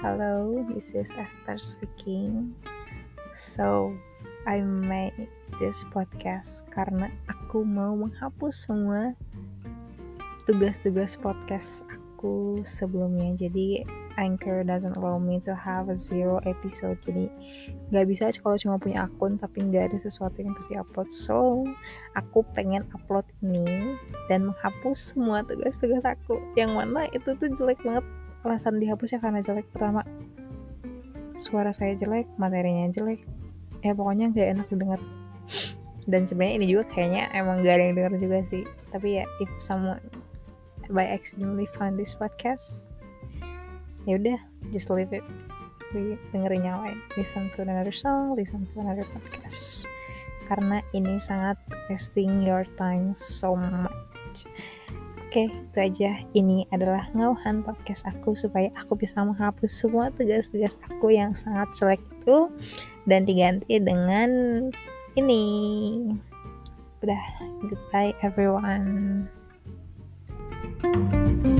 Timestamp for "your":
52.44-52.66